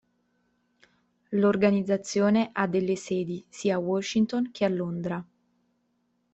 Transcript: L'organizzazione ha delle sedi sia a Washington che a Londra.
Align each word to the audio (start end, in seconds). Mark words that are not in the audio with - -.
L'organizzazione 1.29 2.49
ha 2.53 2.65
delle 2.65 2.95
sedi 2.95 3.45
sia 3.47 3.75
a 3.75 3.77
Washington 3.77 4.49
che 4.51 4.65
a 4.65 4.69
Londra. 4.69 5.23